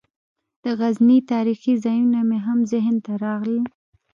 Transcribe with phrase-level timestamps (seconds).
[0.63, 3.65] د غزني تاریخي ځایونه مې هم ذهن ته راغلل.